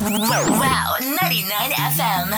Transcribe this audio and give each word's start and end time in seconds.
Wow, 0.00 0.94
99 1.00 1.70
FM. 1.74 2.30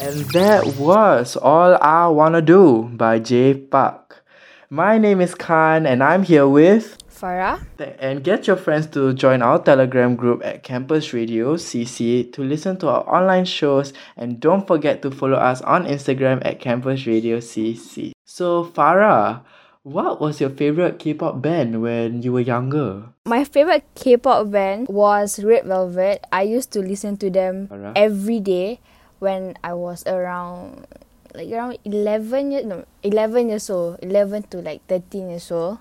And 0.00 0.24
that 0.30 0.76
was 0.78 1.36
All 1.36 1.74
I 1.80 2.06
Wanna 2.06 2.40
Do 2.40 2.84
by 2.94 3.18
Jay 3.18 3.52
Park. 3.54 4.24
My 4.70 4.96
name 4.96 5.20
is 5.20 5.34
Khan 5.34 5.86
and 5.86 6.04
I'm 6.04 6.22
here 6.22 6.46
with 6.46 6.98
Farah. 7.10 7.66
and 7.98 8.22
get 8.22 8.46
your 8.46 8.54
friends 8.56 8.86
to 8.88 9.12
join 9.12 9.42
our 9.42 9.58
Telegram 9.58 10.14
group 10.14 10.44
at 10.44 10.62
Campus 10.62 11.12
Radio 11.12 11.56
CC 11.56 12.32
to 12.32 12.42
listen 12.44 12.76
to 12.78 12.88
our 12.88 13.02
online 13.12 13.44
shows 13.44 13.92
and 14.16 14.38
don't 14.38 14.66
forget 14.68 15.02
to 15.02 15.10
follow 15.10 15.36
us 15.36 15.62
on 15.62 15.84
Instagram 15.84 16.40
at 16.46 16.60
Campus 16.60 17.06
Radio 17.08 17.38
CC. 17.38 18.12
So 18.24 18.64
Farah, 18.64 19.42
what 19.84 20.18
was 20.18 20.40
your 20.40 20.48
favorite 20.48 20.98
K-pop 20.98 21.42
band 21.42 21.82
when 21.82 22.22
you 22.22 22.32
were 22.32 22.40
younger? 22.40 23.12
My 23.26 23.44
favorite 23.44 23.84
K-pop 23.94 24.50
band 24.50 24.88
was 24.88 25.38
Red 25.44 25.66
Velvet. 25.66 26.24
I 26.32 26.42
used 26.42 26.72
to 26.72 26.80
listen 26.80 27.18
to 27.18 27.28
them 27.28 27.68
Alright. 27.70 27.92
every 27.94 28.40
day 28.40 28.80
when 29.18 29.54
I 29.62 29.74
was 29.74 30.02
around 30.06 30.86
like 31.34 31.50
around 31.52 31.78
11 31.84 32.52
years 32.52 32.64
no 32.64 32.84
11 33.02 33.48
years 33.48 33.68
old 33.68 33.98
11 34.02 34.44
to 34.54 34.62
like 34.62 34.86
13 34.86 35.30
years 35.30 35.50
old 35.50 35.78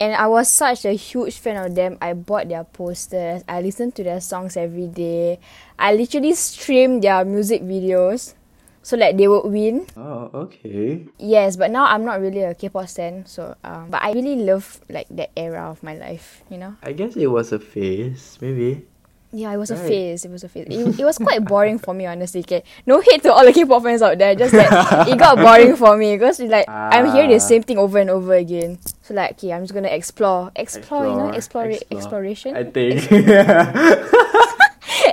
and 0.00 0.14
I 0.14 0.26
was 0.26 0.50
such 0.50 0.84
a 0.84 0.92
huge 0.92 1.38
fan 1.38 1.56
of 1.56 1.74
them 1.76 1.96
I 2.02 2.14
bought 2.14 2.48
their 2.48 2.64
posters 2.64 3.44
I 3.46 3.60
listened 3.60 3.94
to 3.96 4.02
their 4.02 4.20
songs 4.20 4.56
every 4.56 4.88
day 4.88 5.38
I 5.78 5.94
literally 5.94 6.34
streamed 6.34 7.04
their 7.04 7.24
music 7.24 7.62
videos 7.62 8.34
so 8.82 8.96
like 8.96 9.16
they 9.16 9.28
would 9.28 9.44
win 9.44 9.86
Oh, 9.96 10.30
okay. 10.48 11.04
Yes, 11.18 11.56
but 11.56 11.70
now 11.70 11.84
I'm 11.84 12.04
not 12.04 12.20
really 12.20 12.42
a 12.42 12.54
K-pop 12.54 12.88
stan, 12.88 13.26
so 13.26 13.54
um, 13.64 13.88
but 13.90 14.02
I 14.02 14.12
really 14.12 14.36
love 14.36 14.80
like 14.88 15.06
that 15.10 15.30
era 15.36 15.68
of 15.70 15.82
my 15.82 15.94
life, 15.96 16.42
you 16.50 16.58
know. 16.58 16.76
I 16.82 16.92
guess 16.92 17.16
it 17.16 17.26
was 17.28 17.52
a 17.52 17.58
phase, 17.58 18.38
maybe. 18.40 18.86
Yeah, 19.32 19.52
it 19.54 19.58
was 19.58 19.70
a 19.70 19.76
phase. 19.78 20.24
It 20.24 20.30
was 20.32 20.42
a 20.42 20.48
phase. 20.48 20.66
It, 20.68 20.98
it 20.98 21.04
was 21.04 21.16
quite 21.16 21.44
boring 21.44 21.78
for 21.78 21.94
me, 21.94 22.04
honestly. 22.04 22.40
Okay, 22.40 22.64
no 22.84 22.98
hate 23.00 23.22
to 23.22 23.32
all 23.32 23.44
the 23.44 23.52
K-pop 23.52 23.84
fans 23.84 24.02
out 24.02 24.18
there. 24.18 24.34
Just 24.34 24.50
that 24.50 25.06
it 25.06 25.16
got 25.18 25.38
boring 25.44 25.76
for 25.76 25.96
me 25.96 26.16
because 26.18 26.40
like 26.40 26.68
I'm 26.68 27.12
hearing 27.14 27.30
the 27.30 27.36
Ah. 27.36 27.38
same 27.38 27.62
thing 27.62 27.78
over 27.78 27.98
and 28.02 28.10
over 28.10 28.34
again. 28.34 28.80
So 29.02 29.14
like, 29.14 29.38
okay, 29.38 29.52
I'm 29.52 29.62
just 29.62 29.72
gonna 29.72 29.86
explore, 29.86 30.50
explore, 30.56 31.06
you 31.06 31.14
know, 31.14 31.28
explore, 31.30 31.66
Explore. 31.70 32.00
exploration, 32.00 32.56
I 32.56 32.64
think. 32.64 33.06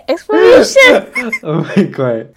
exploration. 0.10 1.14
oh 1.44 1.62
my 1.76 1.84
god. 1.84 2.34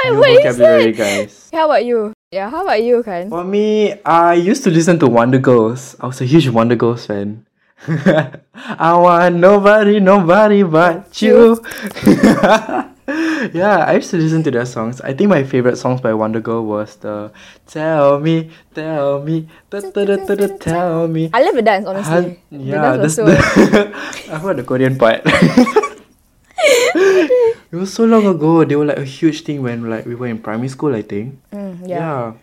What, 0.00 0.12
New 0.12 0.20
what 0.20 0.42
vocabulary, 0.42 0.92
guys. 0.92 1.50
How 1.52 1.66
about 1.66 1.84
you? 1.84 2.14
Yeah, 2.32 2.48
how 2.48 2.62
about 2.64 2.82
you, 2.82 3.02
Khan? 3.02 3.28
For 3.28 3.44
me, 3.44 4.00
I 4.00 4.32
used 4.32 4.64
to 4.64 4.70
listen 4.70 4.98
to 5.00 5.06
Wonder 5.06 5.36
Girls. 5.38 5.94
I 6.00 6.06
was 6.06 6.22
a 6.22 6.24
huge 6.24 6.48
Wonder 6.48 6.74
Girls 6.74 7.04
fan. 7.04 7.44
I 7.86 8.96
want 8.96 9.36
nobody, 9.36 10.00
nobody 10.00 10.62
but 10.62 11.20
you. 11.20 11.60
yeah, 13.52 13.84
I 13.84 14.00
used 14.00 14.08
to 14.12 14.16
listen 14.16 14.42
to 14.44 14.50
their 14.50 14.64
songs. 14.64 15.02
I 15.02 15.12
think 15.12 15.28
my 15.28 15.44
favorite 15.44 15.76
songs 15.76 16.00
by 16.00 16.14
Wonder 16.14 16.40
Girl 16.40 16.64
was 16.64 16.96
the 16.96 17.30
Tell 17.66 18.20
Me, 18.20 18.48
Tell 18.72 19.20
Me, 19.20 19.48
da, 19.68 19.80
da, 19.80 20.04
da, 20.04 20.16
da, 20.16 20.34
da, 20.34 20.56
Tell 20.56 21.08
Me. 21.08 21.28
I 21.34 21.42
love 21.44 21.56
the 21.56 21.62
dance, 21.62 21.84
honestly. 21.84 22.40
The 22.50 22.56
yeah, 22.56 22.96
dance 22.96 23.02
was 23.02 23.14
so. 23.16 23.26
the 23.26 23.36
I 24.32 24.38
heard 24.38 24.56
the 24.56 24.64
Korean 24.64 24.96
part. 24.96 25.28
It 27.72 27.76
was 27.76 27.92
so 27.92 28.04
long 28.04 28.26
ago. 28.26 28.64
They 28.64 28.76
were 28.76 28.86
like 28.86 28.98
a 28.98 29.04
huge 29.04 29.42
thing 29.42 29.62
when 29.62 29.88
like 29.88 30.06
we 30.06 30.14
were 30.14 30.26
in 30.26 30.38
primary 30.38 30.68
school, 30.68 30.94
I 30.94 31.02
think. 31.02 31.38
Mm, 31.52 31.88
yeah. 31.88 32.34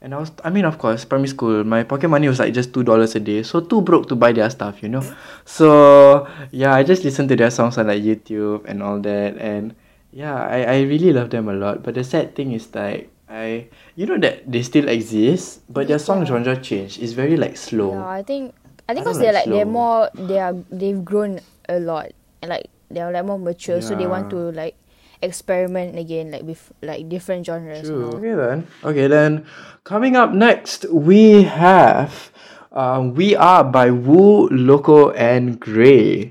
And 0.00 0.14
I 0.14 0.18
was 0.18 0.30
I 0.44 0.50
mean 0.50 0.64
of 0.64 0.78
course, 0.78 1.04
primary 1.04 1.28
school, 1.28 1.64
my 1.64 1.82
pocket 1.82 2.08
money 2.08 2.28
was 2.28 2.38
like 2.38 2.54
just 2.54 2.72
two 2.72 2.84
dollars 2.84 3.16
a 3.16 3.20
day. 3.20 3.42
So 3.42 3.60
too 3.60 3.82
broke 3.82 4.08
to 4.08 4.14
buy 4.14 4.32
their 4.32 4.48
stuff, 4.50 4.82
you 4.82 4.88
know? 4.88 5.02
So 5.44 6.28
yeah, 6.52 6.74
I 6.74 6.84
just 6.84 7.02
listened 7.02 7.28
to 7.30 7.36
their 7.36 7.50
songs 7.50 7.78
on 7.78 7.88
like 7.88 8.02
YouTube 8.02 8.64
and 8.66 8.82
all 8.82 9.00
that 9.00 9.36
and 9.38 9.74
yeah, 10.12 10.34
I, 10.34 10.62
I 10.62 10.76
really 10.82 11.12
love 11.12 11.30
them 11.30 11.48
a 11.48 11.54
lot. 11.54 11.82
But 11.82 11.94
the 11.94 12.04
sad 12.04 12.34
thing 12.36 12.52
is 12.52 12.72
like 12.74 13.10
I 13.28 13.66
you 13.96 14.06
know 14.06 14.18
that 14.18 14.46
they 14.50 14.62
still 14.62 14.88
exist, 14.88 15.60
but 15.68 15.88
their 15.88 15.98
song 15.98 16.24
genre 16.24 16.56
changed. 16.56 17.02
It's 17.02 17.12
very 17.12 17.36
like 17.36 17.56
slow. 17.56 17.92
Yeah, 17.92 18.06
I 18.06 18.22
think 18.22 18.54
I 18.88 18.94
think 18.94 19.04
because 19.04 19.18
they're 19.18 19.34
like 19.34 19.46
like 19.46 19.54
they're 19.54 19.66
more 19.66 20.08
they 20.14 20.38
are 20.38 20.54
they've 20.70 21.04
grown 21.04 21.40
a 21.68 21.78
lot 21.78 22.12
and 22.40 22.48
like 22.50 22.70
they're 22.90 23.10
like 23.12 23.24
more 23.24 23.38
mature, 23.38 23.80
so 23.80 23.94
they 23.94 24.06
want 24.06 24.30
to 24.30 24.50
like 24.52 24.76
experiment 25.20 25.98
again 25.98 26.30
like 26.30 26.42
with 26.42 26.72
like 26.82 27.08
different 27.08 27.44
genres. 27.46 27.88
and 27.88 28.04
all. 28.04 28.16
Okay 28.16 28.34
then. 28.34 28.66
Okay 28.84 29.06
then. 29.06 29.46
Coming 29.84 30.16
up 30.16 30.32
next, 30.32 30.84
we 30.90 31.42
have 31.44 32.30
um, 32.72 33.14
We 33.14 33.34
Are 33.36 33.64
by 33.64 33.90
Woo, 33.90 34.48
Loco, 34.48 35.10
and 35.10 35.58
Gray. 35.58 36.30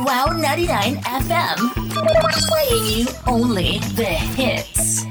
Wow 0.00 0.26
99 0.26 0.96
FM. 1.02 1.58
Playing 2.48 2.84
you 2.86 3.06
only 3.26 3.78
the 3.96 4.04
hits. 4.04 5.04